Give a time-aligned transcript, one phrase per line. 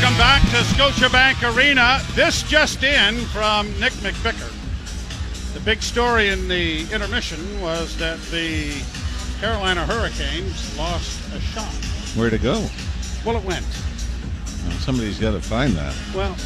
[0.00, 2.00] Welcome back to Scotiabank Arena.
[2.14, 4.52] This just in from Nick McVicker.
[5.54, 8.82] The big story in the intermission was that the
[9.40, 11.72] Carolina Hurricanes lost a shot.
[12.16, 12.66] Where'd it go?
[13.24, 13.64] Well, it went.
[14.66, 15.94] Well, somebody's got to find that.
[16.14, 16.36] Well,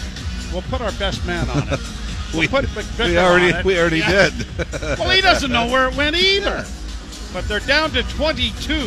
[0.53, 1.81] we'll put our best man on it.
[2.35, 3.65] We'll put McVicker We already, on it.
[3.65, 4.29] we already Yeah.
[4.29, 4.47] did.
[4.99, 6.65] Well, he doesn't know where it went either.
[7.33, 8.87] But they're down to 22.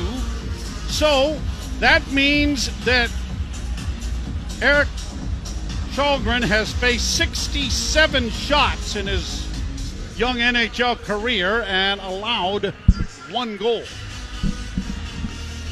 [0.87, 1.39] So
[1.79, 3.09] that means that
[4.61, 4.87] Erik
[5.93, 9.47] Källgren has faced 67 shots in his
[10.17, 12.73] young NHL career and allowed
[13.31, 13.83] one goal.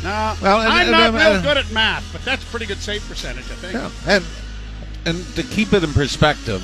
[0.04, 2.46] Now, Well, and- I'm and- not and- real uh, good at math, but that's a
[2.48, 3.74] pretty good save percentage, I think.
[3.74, 4.26] Yeah, and
[5.06, 6.62] and to keep it in perspective,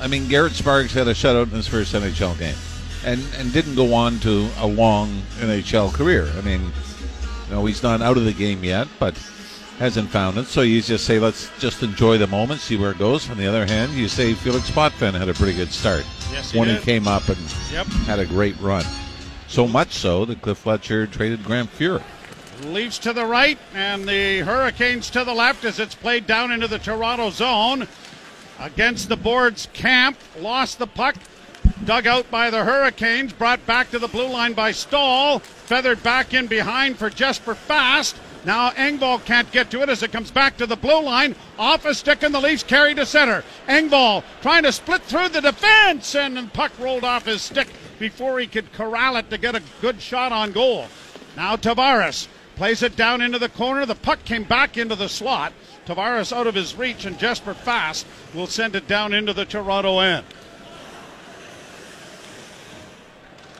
[0.00, 2.56] I mean Garrett Sparks had a shutout in his first NHL game,
[3.04, 6.30] and and didn't go on to a long NHL career.
[6.38, 6.60] I mean,
[7.48, 9.14] you know, he's not out of the game yet, but
[9.78, 10.46] hasn't found it.
[10.46, 13.30] So you just say, let's just enjoy the moment, see where it goes.
[13.30, 16.58] On the other hand, you say Felix Potvin had a pretty good start Yes, he
[16.58, 16.78] when did.
[16.78, 17.38] he came up and
[17.72, 17.86] Yep.
[18.06, 18.84] had a great run.
[19.46, 22.02] So much so that Cliff Fletcher traded Grant Fuhr.
[22.64, 26.66] Leafs to the right and the Hurricanes to the left as it's played down into
[26.66, 27.86] the Toronto zone.
[28.58, 31.14] Against the boards, Kampf lost the puck.
[31.84, 35.38] Dug out by the Hurricanes, brought back to the blue line by Staal.
[35.38, 38.16] Feathered back in behind for Jesper Fast.
[38.44, 41.34] Now Engvall can't get to it as it comes back to the blue line.
[41.58, 43.44] Off a stick and the Leafs carry to center.
[43.66, 48.46] Engvall trying to split through the defense and puck rolled off his stick before he
[48.46, 50.86] could corral it to get a good shot on goal.
[51.36, 53.86] Now Tavares plays it down into the corner.
[53.86, 55.52] The puck came back into the slot.
[55.86, 60.00] Tavares out of his reach, and Jesper Fast will send it down into the Toronto
[60.00, 60.26] end.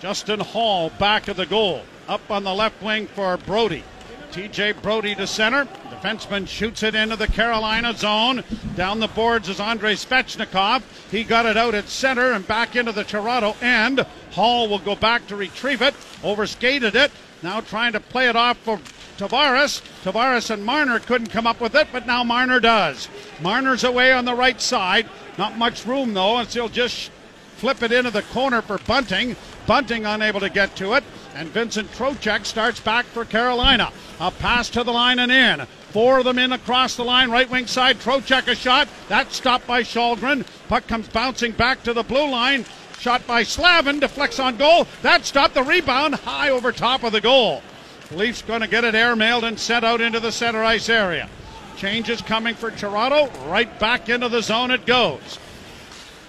[0.01, 1.83] Justin Holl back of the goal.
[2.07, 3.85] Up on the left wing for Brodie.
[4.33, 5.65] TJ Brodie to center.
[5.91, 8.45] Defenseman shoots it into the Carolina zone.
[8.77, 10.83] Down the boards is Andrei Svechnikov.
[11.11, 14.07] He got it out at center and back into the Toronto end.
[14.33, 15.95] Holl will go back to retrieve it.
[16.23, 17.11] Overskated it.
[17.43, 18.79] Now trying to play it off for
[19.17, 19.83] Tavares.
[20.05, 23.09] Tavares and Marner couldn't come up with it, but now Marner does.
[23.41, 25.09] Marner's away on the right side.
[25.37, 27.11] Not much room though, and he'll just
[27.59, 29.37] flip it into the corner for Bunting.
[29.67, 31.05] Bunting unable to get to it,
[31.35, 33.93] and Vincent Trocheck starts back for Carolina.
[34.19, 35.67] A pass to the line and in.
[35.91, 37.99] Four of them in across the line, right wing side.
[37.99, 38.89] Trocheck a shot.
[39.09, 40.47] That's stopped by Källgren.
[40.69, 42.65] Puck comes bouncing back to the blue line.
[42.99, 44.87] Shot by Slavin, deflects on goal.
[45.03, 47.63] That stopped the rebound high over top of the goal.
[48.11, 51.29] Leafs going to get it airmailed and sent out into the center ice area.
[51.77, 53.31] Changes coming for Toronto.
[53.49, 55.39] Right back into the zone it goes.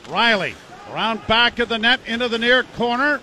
[0.03, 0.55] Rielly
[0.91, 3.21] around back of the net into the near corner.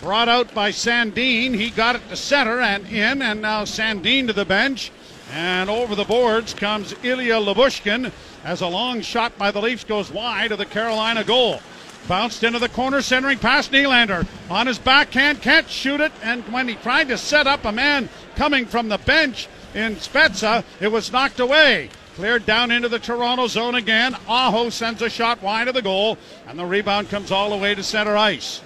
[0.00, 1.54] Brought out by Sandin.
[1.54, 4.90] He got it to center and in, and now Sandin to the bench.
[5.32, 8.12] And over the boards comes Ilya Lyubushkin
[8.44, 11.60] as a long shot by the Leafs goes wide of the Carolina goal.
[12.08, 14.26] Bounced into the corner, centering past Nylander.
[14.50, 16.10] On his backhand, can't shoot it.
[16.22, 20.64] And when he tried to set up a man coming from the bench in Spezza,
[20.80, 21.90] it was knocked away.
[22.14, 24.14] Cleared down into the Toronto zone again.
[24.28, 27.74] Aho sends a shot wide of the goal, and the rebound comes all the way
[27.74, 28.60] to center ice.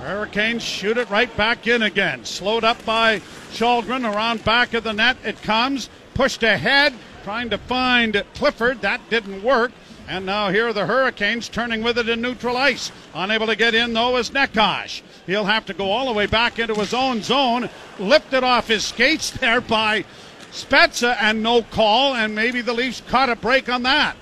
[0.00, 2.24] Hurricanes shoot it right back in again.
[2.24, 3.20] Slowed up by
[3.52, 5.16] Källgren around back of the net.
[5.24, 5.88] It comes.
[6.14, 6.92] Pushed ahead.
[7.22, 8.82] Trying to find Clifford.
[8.82, 9.72] That didn't work.
[10.06, 12.92] And now here are the Hurricanes turning with it in neutral ice.
[13.14, 15.02] Unable to get in though is Necas.
[15.26, 17.70] He'll have to go all the way back into his own zone.
[17.98, 20.04] Lifted off his skates there by
[20.50, 22.14] Spezza and no call.
[22.14, 24.16] And maybe the Leafs caught a break on that.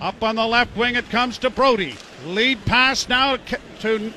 [0.00, 1.96] Up on the left wing, it comes to Brodie.
[2.24, 3.38] Lead pass now
[3.80, 4.12] to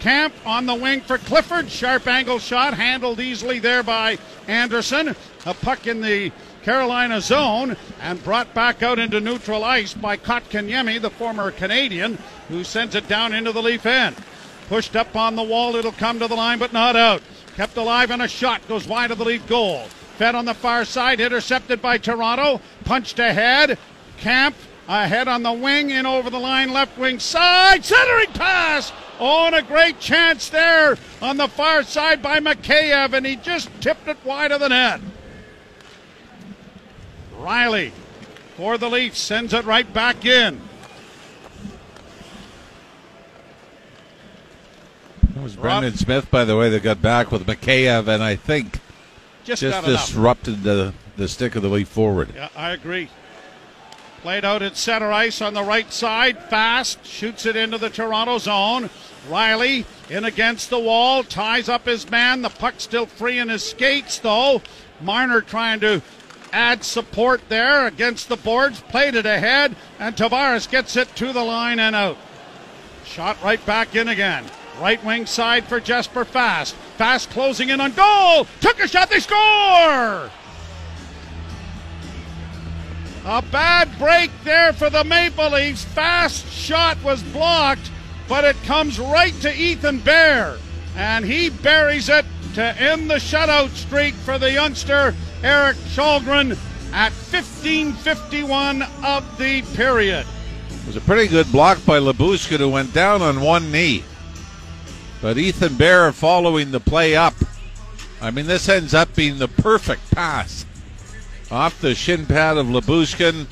[0.00, 1.68] Kampf on the wing for Clifford.
[1.68, 5.14] Sharp angle shot, handled easily there by Andersen.
[5.44, 6.30] A puck in the
[6.68, 12.18] Carolina zone and brought back out into neutral ice by Kotkaniemi, the former Canadien,
[12.48, 14.14] who sends it down into the Leaf end.
[14.68, 17.22] Pushed up on the wall, it'll come to the line, but not out.
[17.56, 19.84] Kept alive and a shot goes wide of the Leaf goal.
[20.18, 22.60] Fed on the far side, intercepted by Toronto.
[22.84, 23.78] Punched ahead.
[24.18, 27.82] Kampf ahead on the wing, in over the line, left wing side.
[27.82, 28.92] Centering pass!
[29.18, 33.70] Oh, and a great chance there on the far side by Mikheyev, and he just
[33.80, 35.00] tipped it wide of the net.
[37.38, 37.92] Rielly
[38.56, 40.60] for the Leafs sends it right back in.
[45.36, 48.80] It was Brendan Smith, by the way, that got back with Mikheyev, and I think
[49.44, 52.30] Just, just disrupted the, the stick of the Leaf forward.
[52.34, 53.08] Yeah, I agree.
[54.22, 56.42] Played out at center ice on the right side.
[56.44, 57.06] Fast.
[57.06, 58.90] Shoots it into the Toronto zone.
[59.28, 61.22] Rielly in against the wall.
[61.22, 62.42] Ties up his man.
[62.42, 64.60] The puck still free in his skates, though.
[65.00, 66.02] Marner trying to
[66.52, 68.80] add support there against the boards.
[68.80, 69.76] Played it ahead.
[69.98, 72.16] And Tavares gets it to the line and out.
[73.04, 74.44] Shot right back in again.
[74.80, 76.74] Right wing side for Jesper Fast.
[76.96, 78.46] Fast closing in on goal.
[78.60, 79.10] Took a shot.
[79.10, 80.30] They score.
[83.24, 85.84] A bad break there for the Maple Leafs.
[85.84, 87.90] Fast shot was blocked,
[88.28, 90.58] but it comes right to Ethan Bear.
[90.96, 92.24] And he buries it
[92.54, 96.56] to end the shutout streak for the youngster Erik Källgren
[96.92, 100.26] at 15:51 of the period.
[100.70, 104.04] It was a pretty good block by Lyubushkin, who went down on one knee.
[105.20, 107.34] But Ethan Bear following the play up.
[108.20, 110.64] I mean, this ends up being the perfect pass.
[111.50, 113.46] Off the shin pad of Lyubushkin,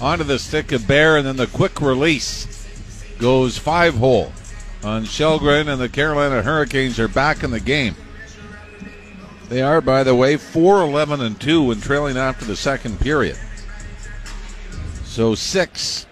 [0.00, 2.66] onto the stick of Bear, and then the quick release
[3.18, 4.32] goes five hole
[4.82, 7.96] on Källgren, and the Carolina Hurricanes are back in the game.
[9.50, 13.36] They are, by the way, 4 11 and 2 when trailing after the second period.
[15.04, 16.06] So, six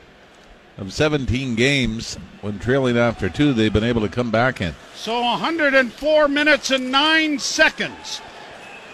[0.76, 4.74] of 17 games when trailing after two, they've been able to come back in.
[4.94, 8.20] So 104 minutes and 9 seconds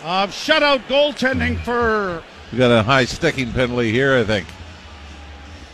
[0.02, 2.22] of shutout goaltending for.
[2.50, 4.46] We got a high sticking penalty here, I think.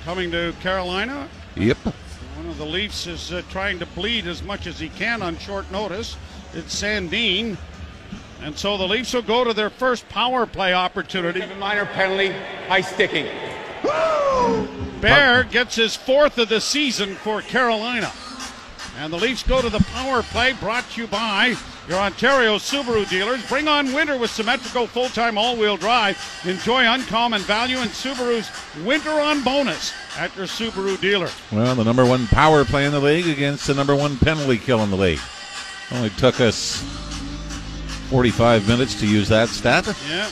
[0.04, 1.28] Coming to Carolina.
[1.56, 1.76] Yep.
[1.76, 5.38] One of the Leafs is uh, trying to bleed as much as he can on
[5.38, 6.16] short notice.
[6.54, 7.56] It's Sandin.
[8.42, 11.40] And so the Leafs will go to their first power play opportunity.
[11.40, 12.32] A minor penalty,
[12.68, 13.26] high sticking.
[15.00, 18.12] Bear gets his fourth of the season for Carolina.
[18.98, 21.54] And the Leafs go to the power play brought to you by
[21.88, 23.46] your Ontario Subaru dealers.
[23.48, 26.18] Bring on winter with symmetrical full time all wheel drive.
[26.44, 28.50] Enjoy uncommon value in Subaru's
[28.84, 31.30] winter on bonus at your Subaru dealer.
[31.50, 34.80] Well, the number one power play in the league against the number one penalty kill
[34.80, 35.20] in the league.
[35.92, 36.82] Only took us
[38.10, 39.86] 45 minutes to use that stat.
[40.08, 40.28] Yeah.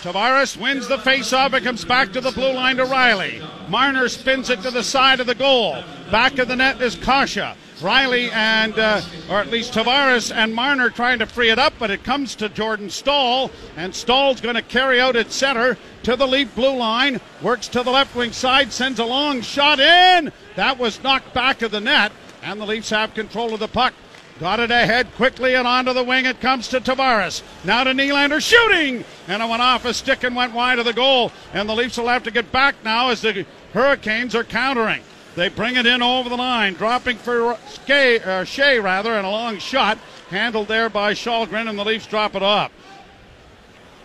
[0.00, 1.52] Tavares wins the faceoff.
[1.52, 3.42] It comes back to the blue line to Rielly.
[3.68, 5.76] Marner spins it to the side of the goal.
[6.10, 7.54] Back of the net is Kase.
[7.80, 11.90] Rielly and, uh, or at least Tavares and Marner trying to free it up, but
[11.90, 16.26] it comes to Jordan Staal, and Staal's going to carry out at center to the
[16.26, 17.20] Leaf blue line.
[17.42, 20.32] Works to the left wing side, sends a long shot in.
[20.56, 22.10] That was knocked back of the net,
[22.42, 23.92] and the Leafs have control of the puck.
[24.40, 26.26] Got it ahead quickly and onto the wing.
[26.26, 27.42] It comes to Tavares.
[27.64, 29.04] Now to Nylander shooting.
[29.28, 31.30] And it went off a stick and went wide of the goal.
[31.52, 35.02] And the Leafs will have to get back now as the Hurricanes are countering.
[35.36, 39.30] They bring it in over the line, dropping for Skay, uh, Skjei rather, and a
[39.30, 39.98] long shot
[40.30, 42.70] handled there by Källgren, and the Leafs drop it off.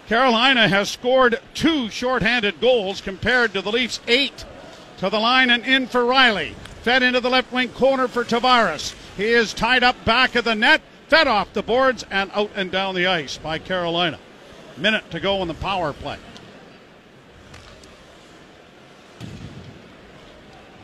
[0.07, 4.43] Carolina has scored two shorthanded goals compared to the Leafs' eight.
[4.97, 6.53] To the line and in for Rielly.
[6.81, 8.95] Fed into the left wing corner for Tavares.
[9.19, 10.79] He is tied up back of the net,
[11.09, 14.17] fed off the boards, and out and down the ice by Carolina.
[14.77, 16.15] Minute to go in the power play.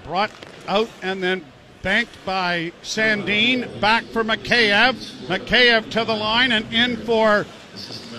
[0.04, 0.32] Brought
[0.68, 1.46] out and then
[1.82, 3.80] banked by Sandin.
[3.80, 4.96] Back for Mikheyev.
[5.28, 7.46] Mikheyev to the line and in for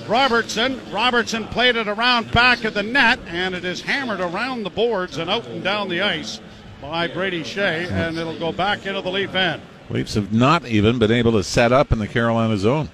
[0.09, 0.81] Robertson.
[0.91, 5.19] Robertson played it around back of the net, and it is hammered around the boards
[5.19, 6.41] and out and down the ice
[6.81, 9.61] by Brady Skjei, and it'll go back into the Leaf end.
[9.89, 12.91] Leafs have not even been able to set up in the Carolina zone.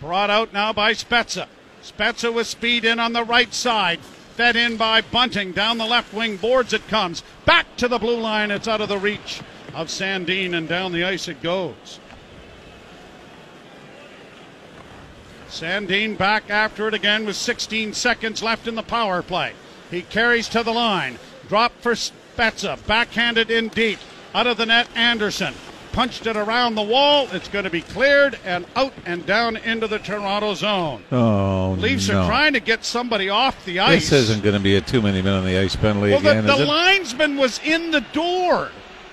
[0.00, 1.48] Brought out now by Spezza.
[1.82, 3.98] Spezza with speed in on the right side.
[4.36, 5.52] Fed in by Bunting.
[5.52, 7.22] Down the left wing boards it comes.
[7.44, 8.50] Back to the blue line.
[8.50, 9.40] It's out of the reach
[9.74, 11.98] of Sandin, and down the ice it goes.
[15.48, 19.52] Sandin back after it again with 16 seconds left in the power play.
[19.90, 21.18] He carries to the line.
[21.48, 22.84] Drop for Spezza.
[22.86, 23.98] Backhanded in deep.
[24.34, 25.54] Out of the net, Andersen
[25.96, 27.26] punched it around the wall.
[27.32, 31.02] It's going to be cleared and out and down into the Toronto zone.
[31.10, 32.20] Oh, Leafs no.
[32.20, 34.10] are trying to get somebody off the ice.
[34.10, 36.44] This isn't going to be a too many men on the ice penalty well, again,
[36.44, 38.70] the, the linesman was in the door,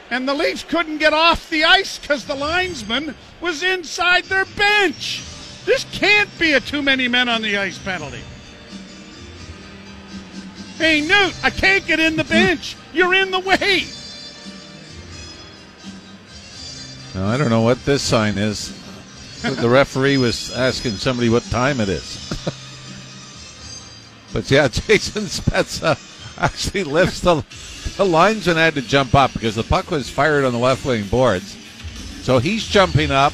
[0.09, 5.23] and the Leafs couldn't get off the ice because the linesman was inside their bench.
[5.63, 8.19] This can't be a too many men on the ice penalty.
[10.77, 12.75] Hey, Newt, I can't get in the bench.
[12.91, 13.85] You're in the way.
[17.15, 18.73] Now, I don't know what this sign is.
[19.41, 22.29] the referee was asking somebody what time it is.
[24.33, 25.97] but yeah, Jason Spezza
[26.41, 27.43] actually lifts the,
[27.97, 31.05] the linesman had to jump up because the puck was fired on the left wing
[31.05, 31.55] boards.
[32.23, 33.33] So he's jumping up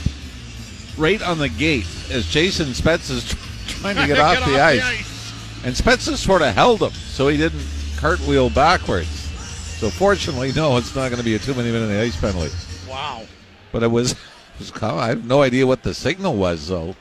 [0.98, 3.34] right on the gate as Jason Spezza's
[3.68, 5.64] trying to get, off, the, ice.
[5.64, 7.66] And Spezza sort of held him so he didn't
[7.98, 9.08] cartwheel backwards.
[9.08, 12.52] So fortunately, no, it's not going to be a too many minute ice penalty.
[12.90, 13.24] Wow.
[13.72, 14.12] But it was,
[14.60, 16.96] it was I have no idea what the signal was though.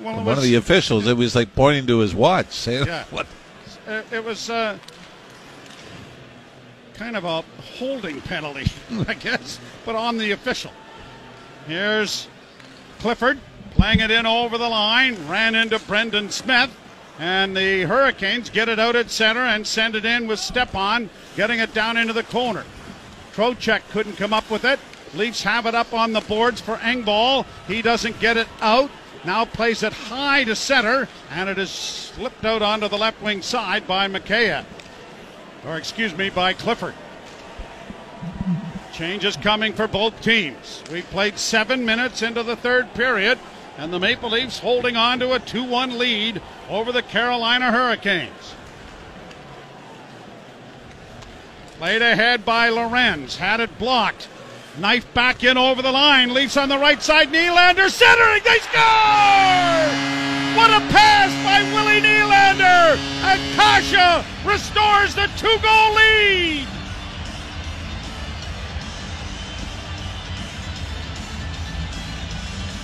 [0.00, 3.04] Well, One was, of the officials, it was like pointing to his watch, saying, Yeah.
[3.10, 3.26] "What?"
[3.86, 4.78] it, it was uh,
[6.94, 7.42] kind of a
[7.78, 8.70] holding penalty,
[9.08, 10.72] I guess, but on the official.
[11.66, 12.28] Here's
[12.98, 13.38] Clifford
[13.70, 16.70] playing it in over the line, ran into Brendan Smith,
[17.18, 21.58] and the Hurricanes get it out at center and send it in with Stepan, getting
[21.58, 22.64] it down into the corner.
[23.34, 24.78] Trocheck couldn't come up with it.
[25.14, 27.44] Leafs have it up on the boards for Engvall.
[27.66, 28.90] He doesn't get it out.
[29.24, 33.42] Now plays it high to center, and it is slipped out onto the left wing
[33.42, 34.64] side by Mikheyev.
[35.66, 36.94] Or, excuse me, by Clifford.
[38.92, 40.82] Changes coming for both teams.
[40.90, 43.38] We played seven minutes into the third period,
[43.78, 48.54] and the Maple Leafs holding on to a 2 1 lead over the Carolina Hurricanes.
[51.78, 54.28] Played ahead by Lorentz, had it blocked.
[54.78, 56.32] Knife back in over the line.
[56.32, 57.28] Leafs on the right side.
[57.28, 58.42] Nylander centering.
[58.42, 60.12] They score!
[60.56, 62.96] What a pass by Willie Nylander!
[63.22, 66.66] And Kase restores the two goal lead!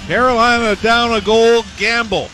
[0.06, 2.30] Carolina down a goal gamble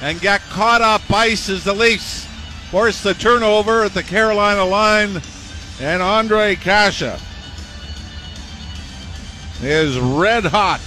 [0.00, 2.24] and got caught up ice as the Leafs
[2.70, 5.16] forced the turnover at the Carolina line
[5.80, 7.20] and Ondrej Kase
[9.64, 10.80] is red hot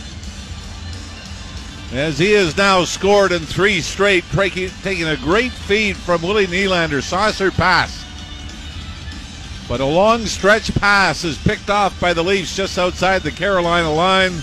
[1.93, 7.01] as he has now scored in three straight, taking a great feed from Willie Nylander,
[7.01, 8.03] saucer pass.
[9.69, 13.91] But a long stretch pass is picked off by the Leafs just outside the Carolina
[13.91, 14.33] line.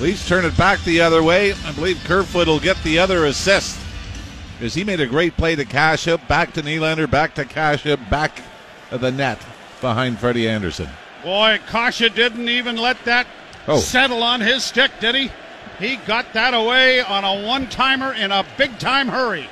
[0.00, 1.52] Leafs turn it back the other way.
[1.52, 3.78] I believe Kerfoot will get the other assist.
[4.60, 7.96] As he made a great play to Cash Up, back to Nylander, back to Kase,
[8.08, 8.42] back
[8.90, 9.38] of the net
[9.80, 10.88] behind Freddie Andersen.
[11.22, 13.26] Boy, Kase didn't even let that
[13.68, 13.78] Oh.
[13.78, 15.30] settle on his stick, did he?
[15.78, 19.48] He got that away on a one timer in a big time hurry.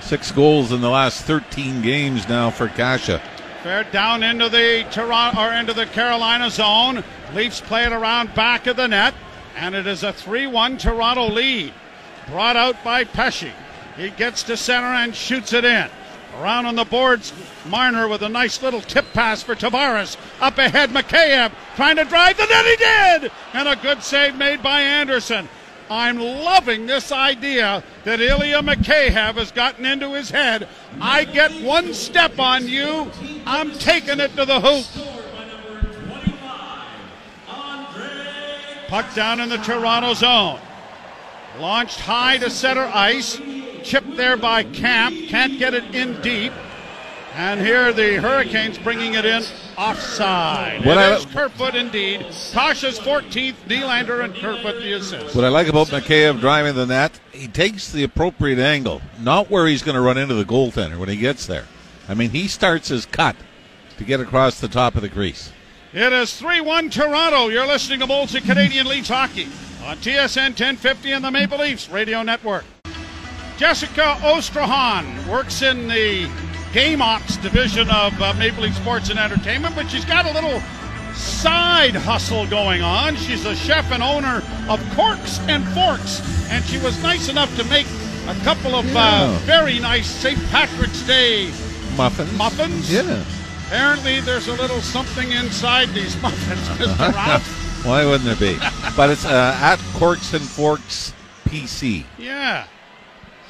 [0.00, 3.20] Six goals in the last 13 games now for Kase.
[3.62, 7.04] Fair down into the Toronto or into the Carolina zone.
[7.34, 9.14] Leafs play it around back of the net,
[9.56, 11.72] and it is a 3-1 Toronto lead.
[12.28, 13.52] Brought out by Pesce.
[13.96, 15.86] He gets to center and shoots it in.
[16.40, 17.32] Around on the boards,
[17.66, 20.16] Marner with a nice little tip pass for Tavares.
[20.40, 22.64] Up ahead, Mikheyev trying to drive the net.
[22.64, 23.32] He did!
[23.52, 25.48] And a good save made by Andersen.
[25.90, 30.68] I'm loving this idea that Ilya Mikheyev has gotten into his head.
[31.00, 33.10] I get one step on you,
[33.44, 34.86] I'm taking it to the hoop.
[38.88, 40.60] Puck down in the Toronto zone.
[41.58, 43.38] Launched high to center ice.
[43.82, 45.28] Chipped there by Kampf.
[45.28, 46.52] Can't get it in deep.
[47.34, 49.42] And here the Hurricanes bringing it in
[49.78, 50.84] offside.
[50.84, 52.20] What it I- is Kerfoot indeed.
[52.52, 55.34] Kase's 14th, Nylander and Kerfoot the assist.
[55.34, 59.66] What I like about Mikheyev driving the net, he takes the appropriate angle, not where
[59.66, 61.64] he's going to run into the goaltender when he gets there.
[62.08, 63.36] I mean, he starts his cut
[63.96, 65.52] to get across the top of the crease.
[65.94, 67.48] It is 3 1 Toronto.
[67.48, 69.48] You're listening to Molson Canadian Leafs Hockey
[69.86, 72.64] on TSN 1050 and the Maple Leafs Radio Network.
[73.62, 76.28] Jessica Ostrahan works in the
[76.72, 80.58] game ops division of uh, Maple Leaf Sports and Entertainment, but she's got a little
[81.14, 83.14] side hustle going on.
[83.14, 87.62] She's a chef and owner of Corks and Forks, and she was nice enough to
[87.66, 87.86] make
[88.26, 90.40] a couple of uh, very nice St.
[90.48, 91.52] Patrick's Day
[91.96, 92.36] Muffins?
[92.36, 92.92] muffins.
[92.92, 93.24] Yeah.
[93.68, 97.12] Apparently, there's a little something inside these muffins, Mr.
[97.14, 97.86] Ralph.
[97.86, 98.58] Why wouldn't there be?
[98.96, 101.14] but it's uh, at Corks and Forks
[101.44, 102.04] PC.
[102.18, 102.66] Yeah.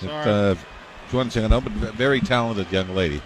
[0.05, 0.55] If, uh,
[1.07, 3.21] if you want to check it out, but very talented young lady.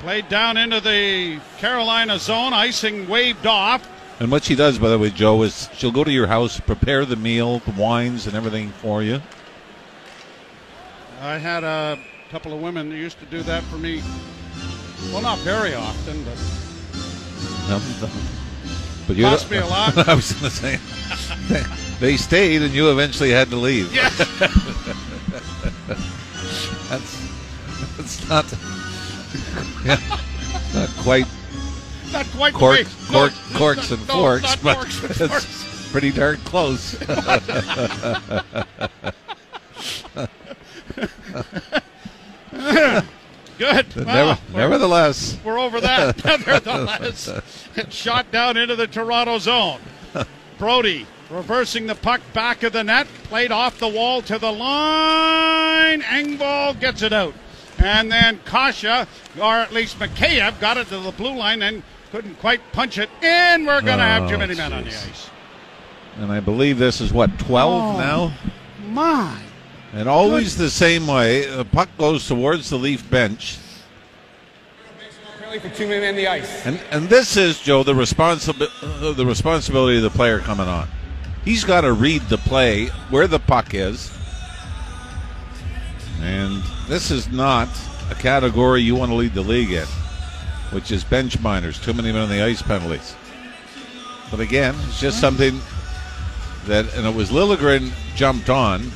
[0.00, 3.88] Played down into the Carolina zone, icing waved off.
[4.20, 7.04] And what she does, by the way, Joe, is she'll go to your house, prepare
[7.04, 9.20] the meal, the wines, and everything for you.
[11.20, 11.98] I had a
[12.30, 14.02] couple of women who used to do that for me.
[15.12, 16.38] Well, not very often, but
[17.72, 17.82] Um,
[19.06, 19.96] But you Cost me a lot.
[20.08, 20.78] I was going to say
[22.00, 23.92] they stayed, and you eventually had to leave.
[23.94, 24.16] yes,
[25.88, 27.28] That's
[27.96, 28.44] that's not
[29.84, 29.98] yeah,
[30.74, 31.26] not quite
[32.12, 35.28] not quite cork, cork, no, corks no, and no, forks, not but corks and it's
[35.44, 35.88] forks.
[35.92, 36.94] pretty darn close.
[43.58, 43.86] Good.
[43.96, 46.24] Well, Never, we're- nevertheless, We're over that.
[46.24, 47.28] Nevertheless,
[47.76, 49.80] it's shot down into the Toronto zone.
[50.58, 56.02] Brodie reversing the puck back of the net, played off the wall to the line.
[56.02, 57.34] Engvall gets it out.
[57.78, 62.36] And then Kase, or at least Mikheyev, got it to the blue line and couldn't
[62.40, 63.66] quite punch it in.
[63.66, 65.30] We're going to have too Oh, many men on the ice.
[66.16, 67.98] And I believe this is what twelve Oh.
[68.00, 68.32] now.
[68.88, 69.38] My.
[69.92, 71.46] And always the same way.
[71.46, 73.58] The puck goes towards the Leaf bench.
[75.38, 76.66] Penalty for two men on the ice.
[76.66, 80.88] And and this is Joe the responsibility uh, the responsibility of the player coming on.
[81.44, 84.10] He's got to read the play where the puck is.
[86.20, 87.68] And this is not
[88.10, 89.86] a category you want to lead the league in,
[90.72, 93.14] which is bench minors, too many men on the ice penalties.
[94.30, 95.60] But again, it's just something
[96.66, 98.90] that and it was Liljegren jumped on.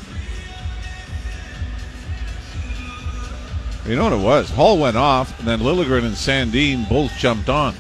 [3.86, 4.50] You know what it was?
[4.50, 7.74] Holl went off, and then Liljegren and Sandin both jumped on.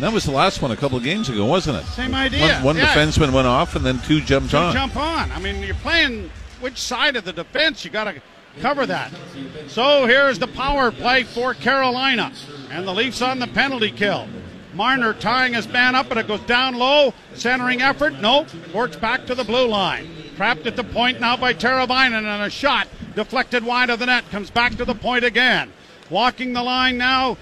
[0.00, 1.84] That was the last one a couple of games ago, wasn't it?
[1.86, 2.86] Same idea, One, one yeah.
[2.94, 4.72] defenseman went off, and then two jumped to on.
[4.72, 5.30] jump on.
[5.30, 7.84] I mean, you're playing which side of the defense?
[7.84, 8.20] You got to
[8.60, 9.12] cover that.
[9.68, 12.32] So here's the power play for Carolina,
[12.70, 14.26] and the Leafs on the penalty kill.
[14.74, 17.14] Marner tying his man up, but it goes down low.
[17.34, 18.46] Centering effort, no.
[18.74, 20.08] Works back to the blue line.
[20.34, 24.28] Trapped at the point now by Teravainen, and a shot deflected wide of the net.
[24.32, 25.72] Comes back to the point again.
[26.10, 27.36] Walking the line now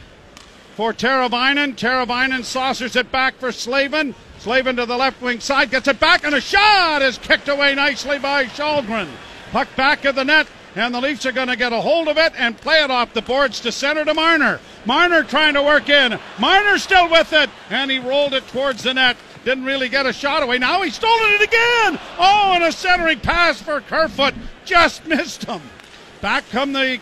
[0.75, 1.77] for Teravainen.
[1.77, 4.15] Teravainen saucers it back for Slavin.
[4.39, 7.75] Slavin to the left wing side, gets it back, and a shot is kicked away
[7.75, 9.09] nicely by Källgren.
[9.53, 12.17] Puck back of the net, and the Leafs are going to get a hold of
[12.17, 14.59] it and play it off the boards to center to Marner.
[14.85, 16.19] Marner trying to work in.
[16.41, 19.17] Marner still with it, and he rolled it towards the net.
[19.45, 20.59] Didn't really get a shot away.
[20.59, 22.01] Now he's stolen it again.
[22.19, 24.35] Oh, and a centering pass for Kerfoot.
[24.65, 25.61] Just missed him.
[26.21, 27.01] Back come the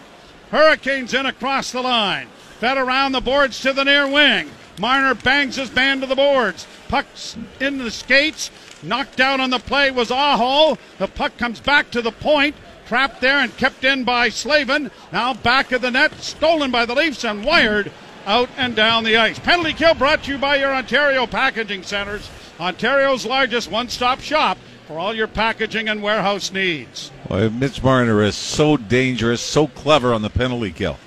[0.50, 2.28] Hurricanes in across the line.
[2.60, 4.50] Fed around the boards to the near wing.
[4.78, 6.66] Marner bangs his man to the boards.
[6.88, 8.50] Puck's in the skates.
[8.82, 10.76] Knocked down on the play was Aho.
[10.98, 12.54] The puck comes back to the point.
[12.86, 14.90] Trapped there and kept in by Slavin.
[15.10, 16.12] Now back of the net.
[16.20, 17.90] Stolen by the Leafs and wired
[18.26, 19.38] out and down the ice.
[19.38, 22.28] Penalty kill brought to you by your Ontario Packaging Centers.
[22.60, 27.10] Ontario's largest one stop shop for all your packaging and warehouse needs.
[27.26, 30.98] Boy, Mitch Marner is so dangerous, so clever on the penalty kill.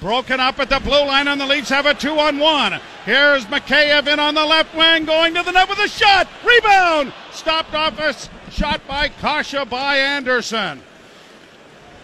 [0.00, 2.80] Broken up at the blue line, and the Leafs have a two on one.
[3.04, 6.28] Here's Mikheyev in on the left wing, going to the net with a shot.
[6.44, 7.12] Rebound!
[7.32, 8.14] Stopped off a
[8.50, 10.82] shot by Kase by Andersen.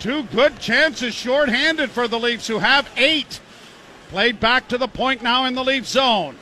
[0.00, 3.40] Two good chances short-handed for the Leafs, who have eight.
[4.08, 6.36] Played back to the point now in the Leaf zone.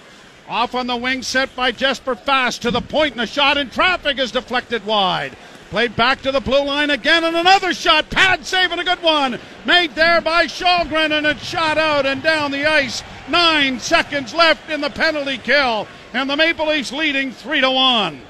[0.49, 3.69] Off on the wing, set by Jesper Fast to the point, and a shot in
[3.71, 5.37] traffic is deflected wide.
[5.73, 8.11] Played back to the blue line again, and another shot.
[8.11, 9.39] Pad save and a good one.
[9.65, 13.03] Made there by Källgren, and it's shot out and down the ice.
[13.27, 18.21] Nine seconds left in the penalty kill, and the Maple Leafs leading three to one.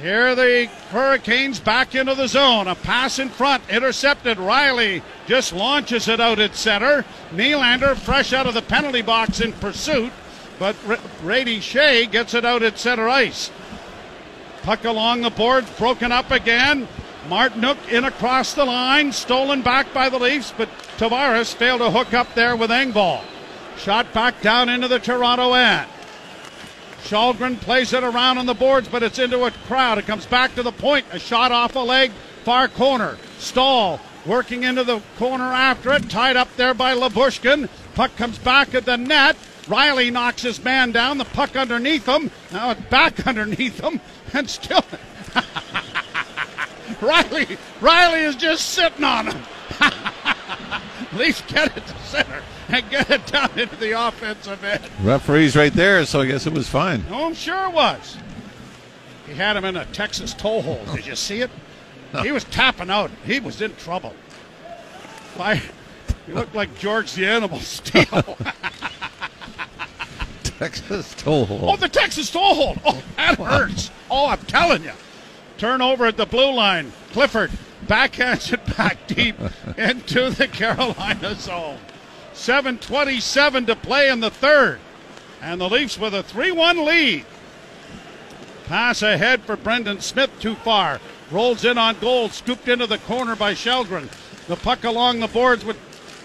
[0.00, 2.66] Here the Hurricanes back into the zone.
[2.66, 4.38] A pass in front, intercepted.
[4.38, 7.04] Rielly just launches it out at center.
[7.30, 10.12] Nylander fresh out of the penalty box in pursuit,
[10.58, 13.50] but R- Brady Skjei gets it out at center ice.
[14.64, 16.88] Puck along the boards, broken up again.
[17.28, 22.14] Martinook in across the line, stolen back by the Leafs, but Tavares failed to hook
[22.14, 23.22] up there with Engvall.
[23.76, 25.88] Shot back down into the Toronto end.
[27.04, 29.98] Källgren plays it around on the boards, but it's into a crowd.
[29.98, 31.04] It comes back to the point.
[31.12, 32.10] A shot off a leg,
[32.44, 33.18] far corner.
[33.38, 37.68] Staal working into the corner after it, tied up there by Lyubushkin.
[37.94, 39.36] Puck comes back at the net.
[39.66, 41.18] Rielly knocks his man down.
[41.18, 42.30] The puck underneath him.
[42.52, 44.00] Now it's back underneath him,
[44.34, 44.82] and still.
[47.00, 49.42] Rielly, Rielly is just sitting on him.
[51.14, 54.82] Leafs get it to center and get it down into the offensive end.
[55.02, 57.04] Referee's right there, so I guess it was fine.
[57.10, 58.16] Oh, I'm sure it was.
[59.26, 60.86] He had him in a Texas toehold.
[60.94, 61.50] Did you see it?
[62.22, 63.10] He was tapping out.
[63.24, 64.14] He was in trouble.
[65.36, 65.56] By,
[66.26, 68.36] he looked like George the Animal Steele.
[70.64, 71.60] Texas toehold.
[71.62, 72.78] oh, the Texas toehold.
[72.86, 73.90] Oh, that hurts.
[74.10, 74.92] Oh, I'm telling you.
[75.58, 76.90] Turnover at the blue line.
[77.12, 77.50] Clifford
[77.86, 79.36] backhands it back deep
[79.76, 81.76] into the Carolina zone.
[82.32, 84.78] 7.27 to play in the third.
[85.42, 87.26] And the Leafs with a 3 1 lead.
[88.64, 90.98] Pass ahead for Brendan Smith, too far.
[91.30, 94.08] Rolls in on goal, scooped into the corner by Sheldron.
[94.46, 95.76] The puck along the boards with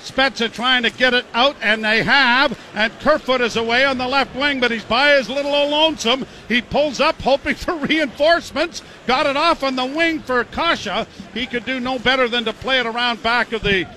[0.09, 2.59] Spezza trying to get it out, and they have.
[2.73, 6.25] And Kerfoot is away on the left wing, but he's by his little old lonesome.
[6.47, 8.81] He pulls up, hoping for reinforcements.
[9.07, 11.07] Got it off on the wing for Kase.
[11.33, 13.87] He could do no better than to play it around back of the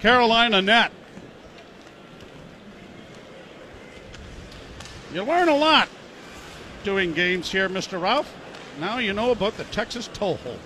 [0.00, 0.92] Carolina net.
[5.12, 5.88] You learn a lot
[6.84, 8.00] doing games here, Mr.
[8.00, 8.32] Ralph.
[8.78, 10.58] Now you know about the Texas toehold.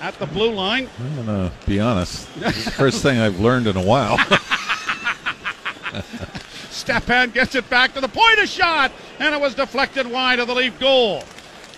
[0.00, 0.88] At the blue line.
[1.00, 2.32] I'm gonna be honest.
[2.36, 4.18] This is the first thing I've learned in a while.
[6.70, 10.46] Stepan gets it back to the point of shot, and it was deflected wide of
[10.46, 11.24] the Leaf goal.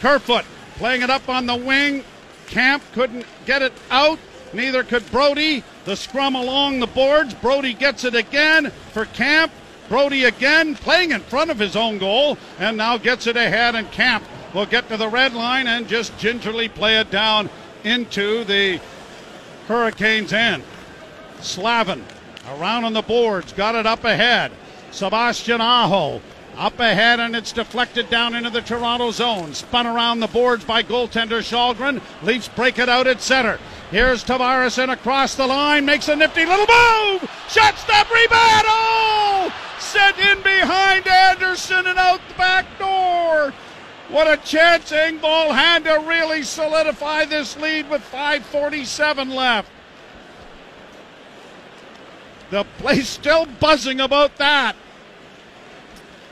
[0.01, 0.45] Kerfoot
[0.77, 2.05] playing it up on the wing.
[2.47, 4.19] Kampf couldn't get it out.
[4.53, 5.65] Neither could Brodie.
[5.85, 7.33] The scrum along the boards.
[7.35, 9.55] Brodie gets it again for Kampf.
[9.89, 13.75] Brodie again playing in front of his own goal and now gets it ahead.
[13.75, 17.49] And Kampf will get to the red line and just gingerly play it down
[17.85, 18.81] into the
[19.67, 20.63] Hurricanes' end.
[21.41, 22.05] Slavin
[22.49, 24.53] around on the boards, got it up ahead.
[24.91, 26.21] Sebastian Aho
[26.57, 29.55] up ahead and it's deflected down into the Toronto zone.
[29.55, 32.01] Spun around the boards by goaltender Källgren.
[32.23, 33.59] Leafs break it out at center.
[33.91, 37.31] Here's Tavares in across the line, makes a nifty little move.
[37.49, 38.65] Shot stop rebound.
[38.67, 39.55] Oh!
[39.79, 43.53] Sent in behind Andersen and out the back door.
[44.11, 49.71] What a chance Engvall had to really solidify this lead with 5.47 left.
[52.51, 54.75] The place still buzzing about that.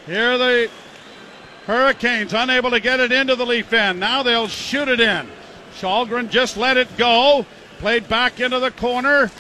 [0.07, 0.71] Here the
[1.67, 4.01] Hurricanes unable to get it into the Leaf end.
[4.01, 5.29] Now they'll shoot it in.
[5.75, 7.47] Källgren just let it go.
[7.79, 9.31] Played back into the corner.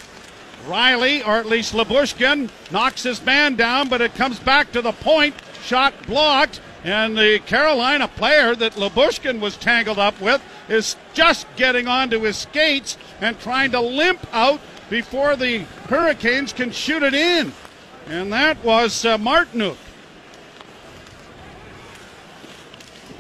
[0.66, 4.92] Rielly, or at least Lyubushkin, knocks his man down, but it comes back to the
[4.92, 5.34] point.
[5.64, 6.60] Shot blocked.
[6.84, 12.36] And the Carolina player that Lyubushkin was tangled up with is just getting onto his
[12.36, 17.52] skates and trying to limp out before the Hurricanes can shoot it in.
[18.06, 19.76] And that was uh, Martinook.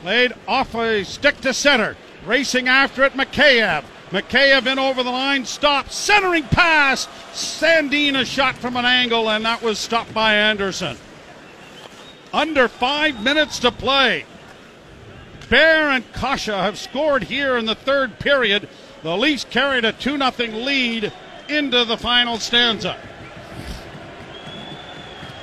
[0.02, 1.96] Played off a stick to center.
[2.24, 3.84] Racing after it, Mikheyev.
[4.10, 5.92] Mikheyev in over the line, stopped.
[5.92, 7.06] Centering pass.
[7.32, 10.96] Sandin a shot from an angle, and that was stopped by Andersen.
[12.32, 14.24] Under five minutes to play.
[15.48, 18.68] Bear and Kase have scored here in the third period.
[19.02, 21.12] The Leafs carried a 2 0 lead
[21.48, 22.96] into the final stanza.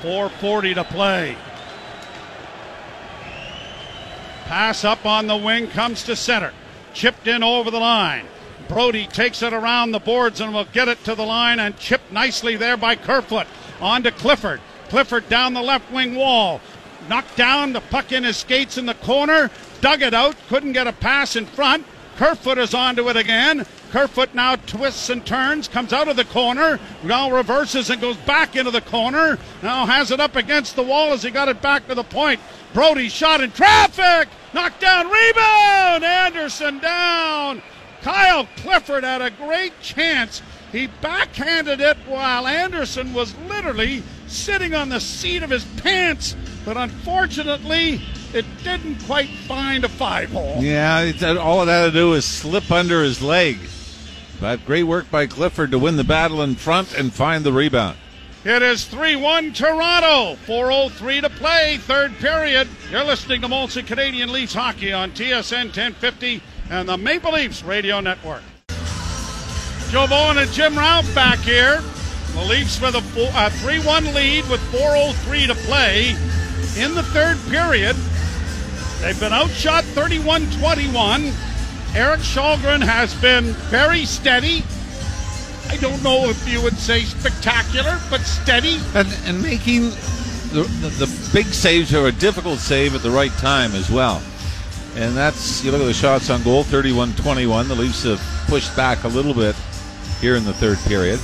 [0.02, 1.36] 4.40 to play.
[4.46, 6.54] Pass up on the wing comes to center.
[6.94, 8.28] Chipped in over the line.
[8.68, 12.12] Brodie takes it around the boards and will get it to the line and chipped
[12.12, 13.48] nicely there by Kerfoot.
[13.82, 14.62] On to Clifford.
[14.90, 16.62] Clifford down the left wing wall.
[17.10, 19.52] Knocked down, the puck in his skates in the corner.
[19.82, 21.86] Dug it out, couldn't get a pass in front.
[22.18, 23.66] Kerfoot is onto it again.
[23.92, 28.56] Kerfoot now twists and turns, comes out of the corner, now reverses and goes back
[28.56, 29.38] into the corner.
[29.62, 32.40] Now has it up against the wall as he got it back to the point.
[32.74, 36.04] Brodie shot in traffic, knocked down, rebound.
[36.04, 37.62] Andersen down.
[38.02, 40.42] Kyle Clifford had a great chance.
[40.72, 46.78] He backhanded it while Andersen was literally sitting on the seat of his pants, but
[46.78, 48.02] unfortunately,
[48.34, 50.58] it didn't quite find a five hole.
[50.60, 53.58] Yeah, it's, uh, all it had to do was slip under his leg.
[54.42, 57.98] But great work by Clifford to win the battle in front and find the rebound.
[58.44, 60.36] It is 3 1 Toronto.
[60.46, 62.68] 4.03 to play, third period.
[62.92, 68.02] You're listening to Molson Canadian Leafs Hockey on TSN 1050 and the Maple Leafs Radio
[68.02, 68.44] Network.
[69.90, 71.82] Joe Bowen and Jim Ralph back here.
[72.34, 76.16] The Leafs with a 3 1 lead with 4.03 to play
[76.78, 77.96] in the third period.
[79.02, 81.32] They've been outshot 31 21.
[81.96, 84.64] Erik Källgren has been very steady.
[85.70, 88.80] I don't know if you would say spectacular, but steady.
[88.94, 89.92] And, and making
[90.52, 94.22] the, the, the big saves are a difficult save at the right time as well.
[94.96, 97.68] And that's, you look at the shots on goal 31 21.
[97.68, 99.56] The Leafs have pushed back a little bit
[100.22, 101.20] here in the third period.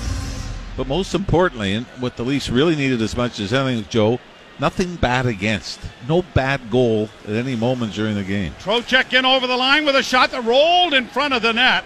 [0.75, 4.19] But most importantly, and what the Leafs really needed as much as anything, Joe,
[4.59, 5.79] nothing bad against.
[6.07, 8.53] No bad goal at any moment during the game.
[8.61, 11.83] Trocheck in over the line with a shot that rolled in front of the net.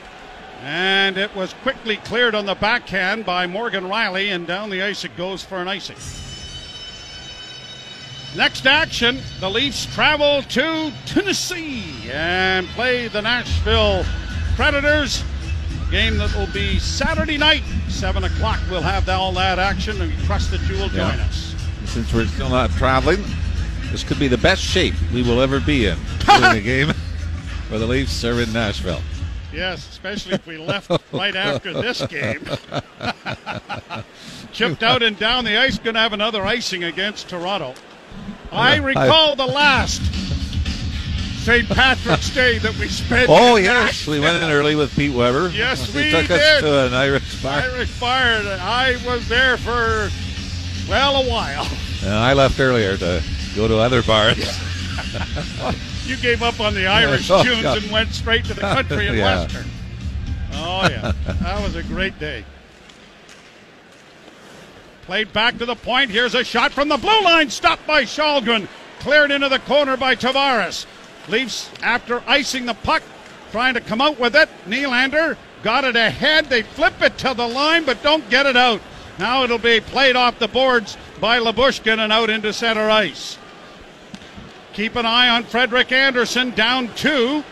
[0.62, 5.04] And it was quickly cleared on the backhand by Morgan Rielly, and down the ice
[5.04, 5.98] it goes for an icing.
[8.36, 14.04] Next action, the Leafs travel to Tennessee and play the Nashville
[14.56, 15.24] Predators.
[15.88, 18.60] A game that will be Saturday night, 7 o'clock.
[18.70, 21.26] We'll have all that action, and we trust that you will join Yeah.
[21.26, 21.55] us.
[21.96, 23.24] Since we're still not traveling,
[23.90, 26.90] this could be the best shape we will ever be in during the game
[27.70, 29.02] where the Leafs are in Nashville.
[29.54, 32.42] Yes, especially if we left right after this game.
[34.52, 37.74] Chipped out and down the ice, going to have another icing against Toronto.
[38.52, 40.02] I recall the last
[41.46, 41.66] St.
[41.70, 43.28] Patrick's Day that we spent.
[43.30, 44.06] Oh, yes.
[44.06, 45.48] We went in early with Pete Weber.
[45.48, 46.42] Yes, he we took did.
[46.42, 47.62] us to an Irish bar.
[47.62, 48.42] Irish Fire.
[48.60, 50.10] I was there for,
[50.90, 51.70] well, a while.
[52.06, 53.24] And I left earlier to
[53.56, 54.38] go to other bars.
[56.06, 57.82] You gave up on the Irish Oh, tunes God.
[57.82, 59.42] and went straight to the country and Yeah.
[59.42, 59.66] western.
[60.54, 61.12] Oh, Oh, yeah.
[61.26, 62.46] that was a great day.
[65.08, 66.12] Played back to the point.
[66.12, 68.68] Here's a shot from the blue line, stopped by Källgren.
[69.00, 70.86] Cleared into the corner by Tavares.
[71.28, 73.02] Leafs, after icing the puck,
[73.52, 74.48] trying to come out with it.
[74.68, 76.46] Nylander got it ahead.
[76.46, 78.80] They flip it to the line, but don't get it out.
[79.18, 83.38] Now it'll be played off the boards by Lyubushkin and out into center ice.
[84.74, 87.44] Keep an eye on Frederik Andersen, down two.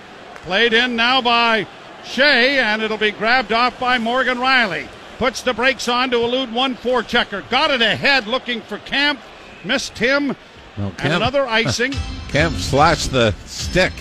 [0.44, 1.66] Played in now by
[2.04, 4.90] Skjei, and it'll be grabbed off by Morgan Rielly.
[5.20, 7.44] Puts the brakes on to elude one four checker.
[7.50, 9.22] Got it ahead looking for Kampf.
[9.64, 10.36] Missed him.
[10.78, 11.94] Well, and another icing.
[12.28, 13.94] Kampf slashed the stick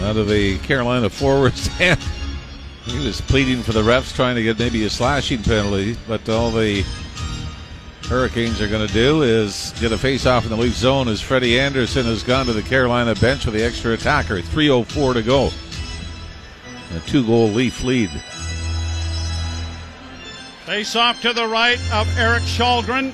[0.00, 2.00] out of the Carolina forward's hand.
[2.86, 6.52] He was pleading for the refs, trying to get maybe a slashing penalty, but all
[6.52, 6.84] the
[8.08, 11.58] Hurricanes are going to do is get a face-off in the Leaf zone as Freddie
[11.58, 14.38] Andersen has gone to the Carolina bench with the extra attacker.
[14.38, 15.50] 3.04 to go.
[16.94, 18.10] A two-goal Leaf lead.
[20.64, 23.12] Face off to the right of Erik Källgren.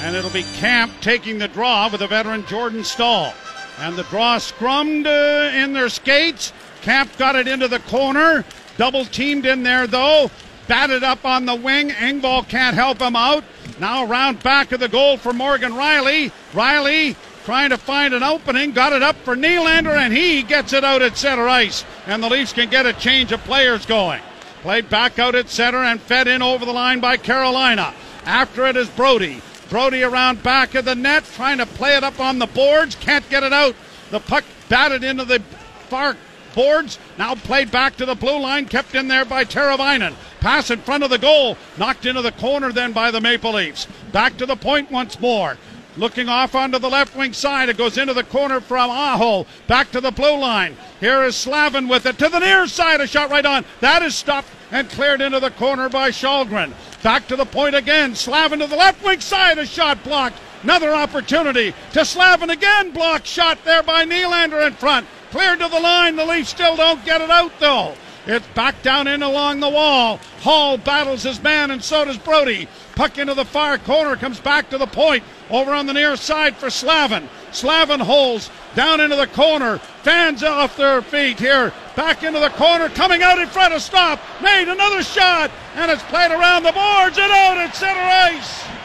[0.00, 3.34] And it'll be Kampf taking the draw with the veteran Jordan Staal.
[3.80, 6.52] And the draw scrummed uh, in their skates.
[6.82, 8.44] Kampf got it into the corner.
[8.76, 10.30] Double teamed in there though.
[10.66, 11.90] Batted up on the wing.
[11.90, 13.44] Engvall can't help him out.
[13.80, 16.32] Now around back of the goal for Morgan Rielly.
[16.52, 18.72] Rielly trying to find an opening.
[18.72, 21.84] Got it up for Nylander and he gets it out at center ice.
[22.06, 24.20] And the Leafs can get a change of players going.
[24.62, 27.94] Played back out at center and fed in over the line by Carolina.
[28.24, 29.40] After it is Brodie.
[29.70, 32.94] Brodie around back of the net, trying to play it up on the boards.
[32.96, 33.74] Can't get it out.
[34.10, 35.40] The puck batted into the
[35.88, 36.16] far
[36.54, 36.98] boards.
[37.18, 40.14] Now played back to the blue line, kept in there by Teravainen.
[40.40, 43.86] Pass in front of the goal, knocked into the corner then by the Maple Leafs.
[44.12, 45.56] Back to the point once more.
[45.96, 47.68] Looking off onto the left wing side.
[47.68, 49.46] It goes into the corner from Aho.
[49.66, 50.76] Back to the blue line.
[51.00, 53.00] Here is Slavin with it to the near side.
[53.00, 53.64] A shot right on.
[53.80, 56.72] That is stopped and cleared into the corner by Källgren.
[57.02, 58.14] Back to the point again.
[58.14, 59.58] Slavin to the left wing side.
[59.58, 60.38] A shot blocked.
[60.62, 62.90] Another opportunity to Slavin again.
[62.90, 65.06] Block shot there by Nylander in front.
[65.30, 66.16] Cleared to the line.
[66.16, 67.94] The Leafs still don't get it out though.
[68.26, 70.20] It's back down in along the wall.
[70.40, 72.68] Holl battles his man, and so does Brodie.
[72.94, 75.24] Puck into the far corner, comes back to the point.
[75.48, 77.26] Over on the near side for Slavin.
[77.52, 79.78] Slavin holds down into the corner.
[80.02, 81.72] Fans off their feet here.
[81.96, 84.20] Back into the corner, coming out in front of stop.
[84.42, 88.77] Made another shot, and it's played around the boards and out at center ice.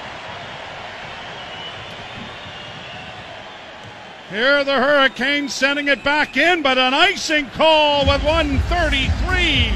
[4.33, 9.71] Here the Hurricanes sending it back in, but an icing call with 133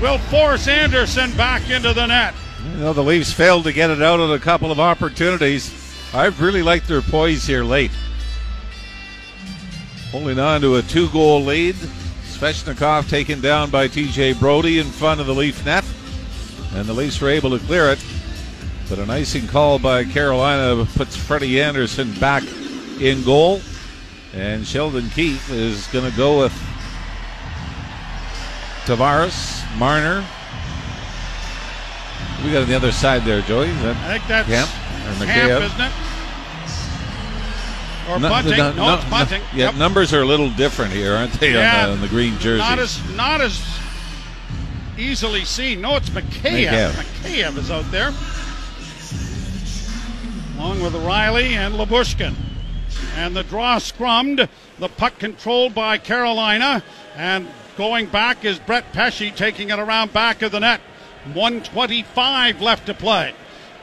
[0.00, 2.32] will force Andersen back into the net.
[2.72, 5.70] You know, the Leafs failed to get it out on a couple of opportunities.
[6.14, 7.90] I've really liked their poise here late.
[10.10, 11.74] Holding on to a two goal lead.
[11.74, 15.84] Svechnikov taken down by TJ Brodie in front of the Leaf net.
[16.72, 18.02] And the Leafs were able to clear it.
[18.88, 22.42] But an icing call by Carolina puts Freddie Andersen back
[23.02, 23.60] in goal.
[24.38, 26.52] And Sheldon Keefe is going to go with
[28.84, 30.24] Tavares, Marner.
[32.44, 33.66] We got on the other side there, Joey.
[33.68, 34.72] Is that I think that's Kampf
[35.20, 35.92] or Kampf, isn't it?
[38.10, 38.56] Or No- Bunting.
[38.58, 39.42] no- No, no- it's Bunting.
[39.52, 39.74] Yeah, Yep.
[39.74, 41.52] numbers are a little different here, aren't they?
[41.54, 41.82] Yeah.
[41.82, 42.60] on, the, on the green jersey?
[42.62, 43.60] Not as not as
[44.96, 45.80] easily seen.
[45.80, 46.70] No, it's Mikheyev.
[46.70, 46.90] Mikheyev.
[46.92, 48.12] Mikheyev is out there,
[50.58, 52.34] along with Rielly and Lyubushkin.
[53.18, 54.48] And the draw scrummed.
[54.78, 56.84] The puck controlled by Carolina,
[57.16, 60.80] and going back is Brett Pesce taking it around back of the net.
[61.34, 63.34] 125 left to play.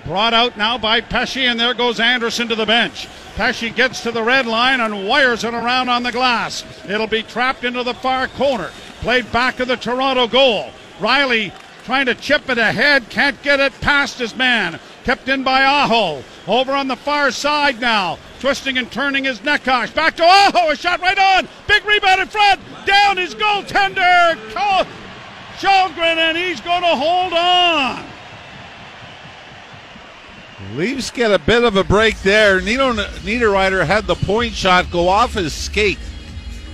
[0.05, 3.09] Brought out now by Pesce, and there goes Andersen to the bench.
[3.35, 6.63] Pesce gets to the red line and wires it around on the glass.
[6.87, 8.71] It'll be trapped into the far corner.
[9.01, 10.69] Played back of the Toronto goal.
[10.99, 11.51] Rielly
[11.83, 14.79] trying to chip it ahead, can't get it past his man.
[15.05, 16.23] Kept in by Aho.
[16.47, 18.17] Over on the far side now.
[18.39, 19.93] Twisting and turning his Necas.
[19.93, 20.71] Back to Aho.
[20.71, 21.47] A shot right on.
[21.67, 22.59] Big rebound in front.
[22.85, 24.35] Down his goaltender.
[24.51, 24.87] Col-
[25.63, 28.03] and he's going to hold on.
[30.73, 32.59] Leafs get a bit of a break there.
[32.59, 35.99] Nino Niederreiter had the point shot go off his skate,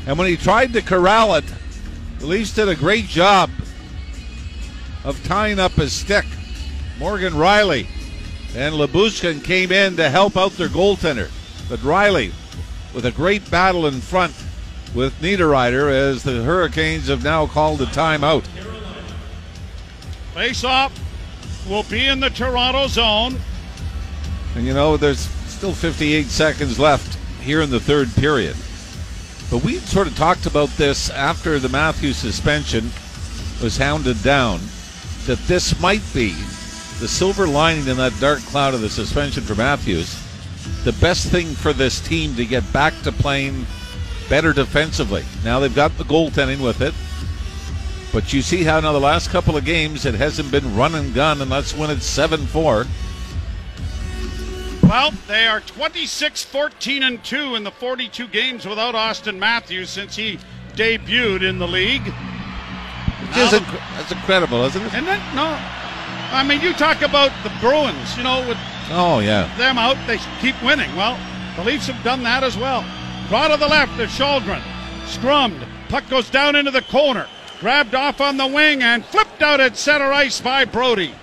[0.08, 1.46] and when he tried to corral it,
[2.20, 3.50] the Leafs did a great job
[5.04, 6.26] of tying up his stick.
[6.98, 7.88] Morgan Rielly
[8.56, 11.30] and Lyubushkin came in to help out their goaltender,
[11.70, 12.34] but Rielly,
[12.94, 14.34] with a great battle in front
[14.94, 18.46] with Niederreiter, as the Hurricanes have now called a timeout.
[20.34, 20.94] Face off
[21.68, 23.38] will be in the Toronto zone.
[24.56, 28.56] And you know, there's still 58 seconds left here in the third period.
[29.50, 32.92] But we sort of talked about this after the Matthews suspension
[33.62, 34.60] was hounded down
[35.26, 36.36] that this might be
[37.02, 40.16] the silver lining in that dark cloud of the suspension for Matthews.
[40.84, 43.66] The best thing for this team to get back to playing
[44.30, 45.26] better defensively.
[45.44, 46.94] Now they've got the goaltending with it.
[48.14, 51.12] But you see how now the last couple of games it hasn't been run and
[51.12, 52.86] gun, and that's when it's 7 4.
[54.84, 60.16] Well, they are 26 14 and 2 in the 42 games without Austin Matthews since
[60.16, 60.38] he
[60.76, 62.04] debuted in the league.
[62.04, 64.94] Which is inc- that's incredible, isn't it?
[64.94, 65.58] And then, no,
[66.32, 68.58] I mean, you talk about the Bruins, you know, with
[68.90, 69.54] Oh, yeah.
[69.58, 70.94] them out, they keep winning.
[70.96, 71.18] Well,
[71.56, 72.84] the Leafs have done that as well.
[73.30, 74.62] Draw to the left of Källgren.
[75.06, 75.66] Scrummed.
[75.90, 77.28] Puck goes down into the corner.
[77.60, 81.14] Grabbed off on the wing and flipped out at center ice by Brodie.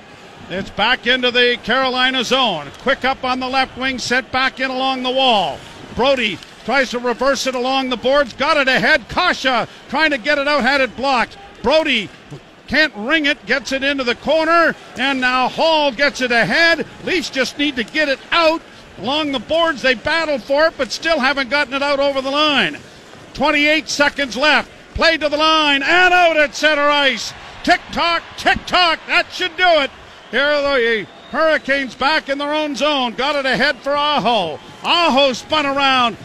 [0.51, 2.68] It's back into the Carolina zone.
[2.79, 5.59] Quick up on the left wing, set back in along the wall.
[5.94, 8.33] Brodie tries to reverse it along the boards.
[8.35, 9.09] Got it ahead.
[9.09, 11.37] Kase trying to get it out, had it blocked.
[11.62, 12.09] Brodie
[12.68, 16.87] can't ring it, gets it into the corner, and now Holl gets it ahead.
[17.04, 18.62] Leafs just need to get it out
[18.98, 19.83] along the boards.
[19.83, 22.78] They battle for it, but still haven't gotten it out over the line.
[23.35, 24.70] 28 seconds left.
[24.94, 27.33] Played to the line and out at center ice.
[27.62, 28.98] Tick tock, tick tock.
[29.07, 29.90] That should do it.
[30.31, 33.14] Here are the Hurricanes back in their own zone.
[33.14, 34.59] Got it ahead for Aho.
[34.83, 36.16] Aho spun around.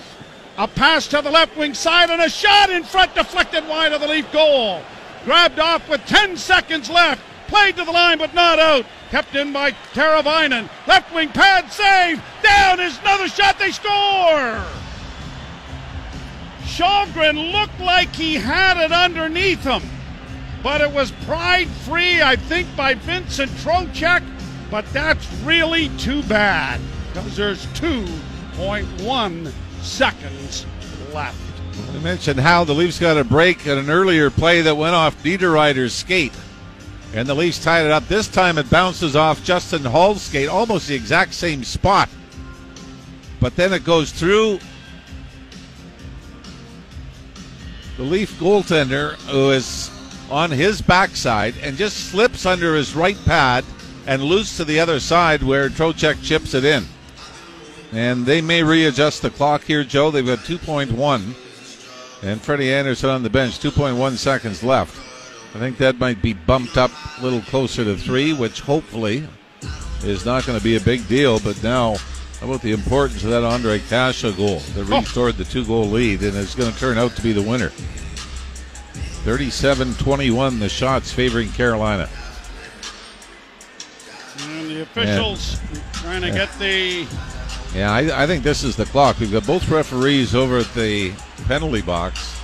[0.58, 4.01] A pass to the left wing side and a shot in front deflected wide of
[4.01, 4.82] the Leaf goal.
[5.25, 7.21] Grabbed off with 10 seconds left.
[7.47, 8.86] Played to the line but not out.
[9.09, 10.69] Kept in by Teravainen.
[10.88, 12.21] Left wing pad save.
[12.41, 13.59] Down is another shot.
[13.59, 14.63] They score.
[16.63, 19.83] Källgren looked like he had it underneath him,
[20.63, 24.23] but it was pried free, I think, by Vincent Trocheck.
[24.71, 26.81] But that's really too bad
[27.13, 30.65] because there's 2.1 seconds
[31.13, 31.42] left.
[31.93, 35.21] I mentioned how the Leafs got a break at an earlier play that went off
[35.23, 36.33] Niederreiter's skate.
[37.13, 38.07] And the Leafs tied it up.
[38.07, 42.09] This time it bounces off Justin Holl's skate, almost the exact same spot.
[43.39, 44.59] But then it goes through
[47.97, 49.91] the Leaf goaltender, who is
[50.31, 53.63] on his backside, and just slips under his right pad
[54.07, 56.86] and loose to the other side where Trocheck chips it in.
[57.91, 60.09] And they may readjust the clock here, Joe.
[60.09, 61.36] They've got 2.1.
[62.23, 64.97] And Freddie Andersen on the bench, 2.1 seconds left.
[65.53, 69.27] I think that might be bumped up a little closer to three, which hopefully
[70.03, 71.39] is not going to be a big deal.
[71.39, 71.95] But now,
[72.39, 74.99] how about the importance of that Ondrej Kase goal that oh.
[74.99, 77.69] restored the two goal lead and is going to turn out to be the winner?
[79.25, 82.09] 37 21, the shots favoring Carolina.
[84.39, 85.59] And the officials
[85.91, 87.05] trying to get the.
[87.75, 89.19] Yeah, I, I think this is the clock.
[89.19, 91.12] We've got both referees over at the
[91.47, 92.39] penalty box.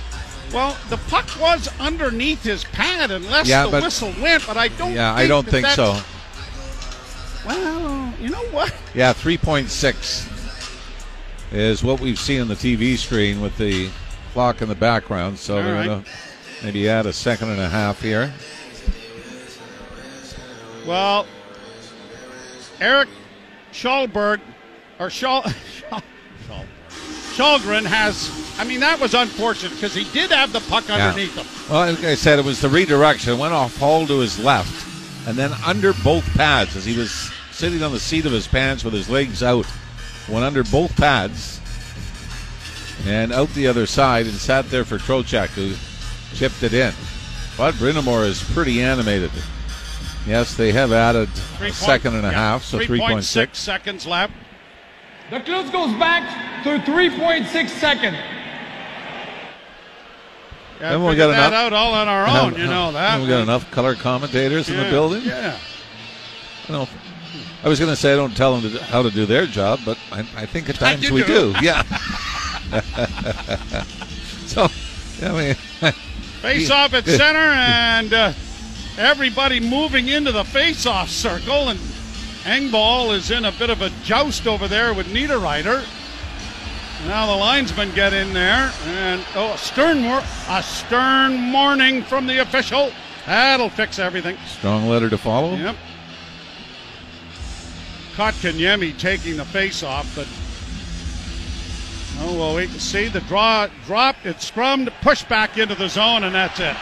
[0.52, 4.66] Well, the puck was underneath his pad unless Yeah, the but- whistle went, but I
[4.68, 6.00] don't Yeah, think I don't that think so.
[7.46, 8.74] Well, you know what?
[8.94, 10.26] Yeah, 3.6
[11.52, 13.88] is what we've seen on the TV screen with the
[14.32, 15.38] clock in the background.
[15.38, 15.86] So All they're right.
[15.86, 16.10] going to
[16.64, 18.32] maybe add a second and a half here.
[20.86, 21.26] Well,
[22.80, 23.08] Erik
[23.72, 24.40] Schallberg,
[25.00, 25.42] or Schall,
[27.34, 28.30] Källgren has.
[28.58, 31.46] I mean, that was unfortunate because he did have the puck underneath him.
[31.70, 33.38] Well, like I said, it was the redirection.
[33.38, 34.86] Went off Holl to his left,
[35.26, 38.84] and then under both pads as he was sitting on the seat of his pants
[38.84, 39.66] with his legs out,
[40.28, 41.60] went under both pads
[43.06, 45.72] and out the other side and sat there for Trocheck, who
[46.36, 46.92] chipped it in.
[47.56, 49.30] But Brind'Amour is pretty animated.
[50.26, 53.56] Yes, they have added Three a point- second and a yeah, half, so 3.6.
[53.56, 54.34] seconds left.
[55.30, 58.16] The clock goes back to 3.6 seconds.
[60.80, 62.54] Yeah, Then we figured got that enough- out all on our own.
[62.58, 63.20] You know that.
[63.20, 65.22] We got enough color commentators in the building.
[65.24, 65.56] Yeah.
[66.68, 66.88] I don't.
[67.62, 69.80] I was going to say I don't tell them to, how to do their job,
[69.84, 71.52] but I, I think at times you we do.
[71.52, 71.58] do.
[71.62, 71.82] Yeah.
[74.46, 74.68] so,
[75.22, 75.54] I mean,
[76.40, 78.32] Face off at center, and uh,
[78.96, 81.78] everybody moving into the face-off circle, and
[82.44, 85.84] Engvall is in a bit of a joust over there with Niederreiter.
[87.06, 92.38] Now the linesmen get in there, and oh, a stern, a stern warning from the
[92.38, 92.92] official.
[93.26, 94.36] That'll fix everything.
[94.46, 95.54] strong letter to follow.
[95.54, 95.76] Yep.
[98.14, 100.26] Kotkaniemi taking the face off, but
[102.22, 103.08] oh well, wait and see.
[103.08, 106.76] The draw dropped, it scrummed, pushed back into the zone, and that's it.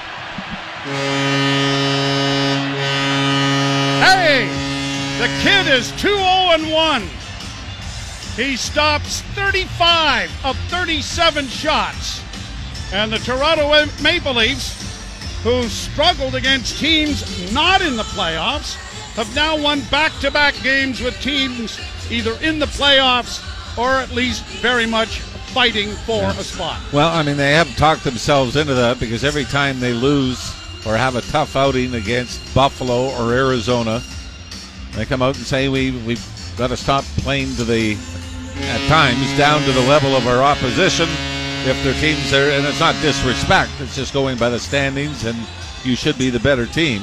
[5.19, 7.03] The kid is 2 0 and 1.
[8.37, 12.23] He stops 35 of 37 shots.
[12.93, 18.77] And the Toronto Maple Leafs, who struggled against teams not in the playoffs,
[19.17, 21.81] have now won back to back games with teams
[22.13, 23.43] either in the playoffs
[23.77, 25.19] or at least very much
[25.53, 26.81] fighting for a spot.
[26.93, 30.55] Well, I mean, they have talked themselves into that because every time they lose
[30.87, 34.01] or have a tough outing against Buffalo or Arizona,
[34.99, 36.25] they come out and say we we've
[36.57, 37.97] got to stop playing to the
[38.57, 41.09] at times down to the level of our opposition
[41.65, 45.37] if their teams are and it's not disrespect it's just going by the standings and
[45.85, 47.03] you should be the better team.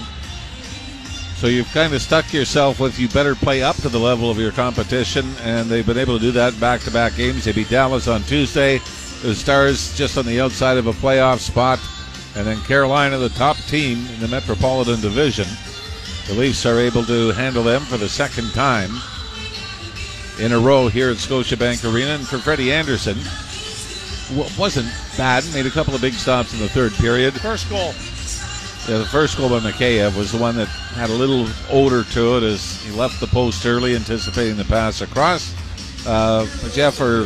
[1.37, 4.37] So you've kind of stuck yourself with you better play up to the level of
[4.37, 7.45] your competition and they've been able to do that back to back games.
[7.45, 8.79] They beat dallas on tuesday.
[9.21, 11.79] The stars just on the outside of a playoff spot
[12.35, 15.47] and then carolina the top team in the metropolitan division
[16.27, 18.91] the leafs are able to handle them for the second time
[20.39, 22.15] in a row here at Scotiabank Arena.
[22.15, 23.17] And for Freddie Andersen,
[24.57, 25.43] wasn't bad.
[25.53, 27.33] Made a couple of big stops in the third period.
[27.41, 27.93] First goal.
[28.87, 32.37] Yeah, the first goal by Mikheyev was the one that had a little odor to
[32.37, 35.55] it as he left the post early, anticipating the pass across.
[36.05, 37.25] Uh, but Jeff, for,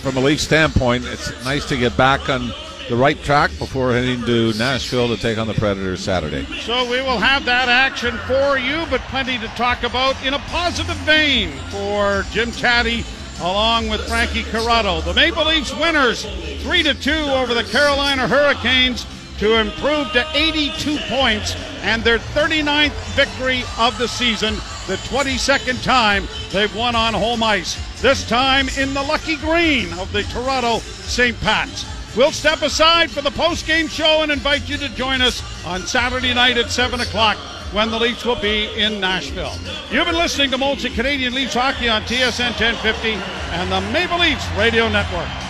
[0.00, 2.52] from a Leaf standpoint, it's nice to get back on
[2.88, 6.46] the right track before heading to Nashville to take on the Predators Saturday.
[6.62, 10.38] So we will have that action for you, but plenty to talk about in a
[10.38, 13.04] positive vein for Jim Tatti
[13.40, 15.02] along with Frankie Corrado.
[15.02, 16.24] The Maple Leafs winners
[16.62, 19.06] 3 to 2 over the Carolina Hurricanes
[19.38, 24.54] to improve to 82 points and their 39th victory of the season,
[24.86, 27.76] the 22nd time they've won on home ice.
[28.00, 31.38] This time in the lucky green of the Toronto St.
[31.40, 31.97] Pat's.
[32.18, 36.34] We'll step aside for the post-game show and invite you to join us on Saturday
[36.34, 37.36] night at 7 o'clock
[37.72, 39.56] when the Leafs will be in Nashville.
[39.88, 44.44] You've been listening to Molson Canadian Leafs Hockey on TSN 1050 and the Maple Leafs
[44.56, 45.47] Radio Network.